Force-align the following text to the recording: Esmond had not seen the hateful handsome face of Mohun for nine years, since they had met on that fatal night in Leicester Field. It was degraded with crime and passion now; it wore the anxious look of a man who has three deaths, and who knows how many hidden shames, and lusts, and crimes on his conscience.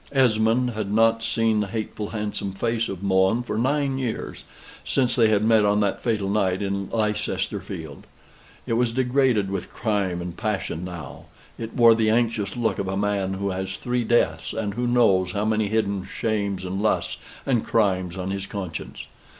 Esmond 0.13 0.71
had 0.71 0.91
not 0.91 1.23
seen 1.23 1.59
the 1.59 1.67
hateful 1.67 2.09
handsome 2.09 2.53
face 2.53 2.89
of 2.89 3.03
Mohun 3.03 3.43
for 3.43 3.55
nine 3.55 3.99
years, 3.99 4.43
since 4.83 5.15
they 5.15 5.27
had 5.27 5.43
met 5.43 5.63
on 5.63 5.79
that 5.81 6.01
fatal 6.01 6.27
night 6.27 6.63
in 6.63 6.89
Leicester 6.89 7.59
Field. 7.61 8.07
It 8.65 8.73
was 8.73 8.93
degraded 8.93 9.51
with 9.51 9.71
crime 9.71 10.19
and 10.19 10.35
passion 10.35 10.83
now; 10.83 11.25
it 11.59 11.75
wore 11.75 11.93
the 11.93 12.09
anxious 12.09 12.57
look 12.57 12.79
of 12.79 12.87
a 12.87 12.97
man 12.97 13.35
who 13.35 13.51
has 13.51 13.73
three 13.75 14.03
deaths, 14.03 14.53
and 14.53 14.73
who 14.73 14.87
knows 14.87 15.33
how 15.33 15.45
many 15.45 15.67
hidden 15.67 16.05
shames, 16.07 16.65
and 16.65 16.81
lusts, 16.81 17.17
and 17.45 17.63
crimes 17.63 18.17
on 18.17 18.31
his 18.31 18.47
conscience. 18.47 19.05